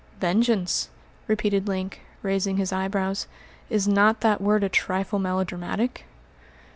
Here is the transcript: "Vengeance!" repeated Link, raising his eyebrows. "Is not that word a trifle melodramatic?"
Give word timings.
"Vengeance!" 0.19 0.89
repeated 1.27 1.67
Link, 1.67 2.01
raising 2.23 2.57
his 2.57 2.73
eyebrows. 2.73 3.27
"Is 3.69 3.87
not 3.87 4.21
that 4.21 4.41
word 4.41 4.63
a 4.63 4.67
trifle 4.67 5.19
melodramatic?" 5.19 6.05